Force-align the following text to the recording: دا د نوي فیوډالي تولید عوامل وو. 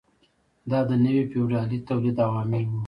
دا 0.69 0.79
د 0.89 0.91
نوي 1.03 1.23
فیوډالي 1.31 1.77
تولید 1.87 2.15
عوامل 2.27 2.63
وو. 2.67 2.79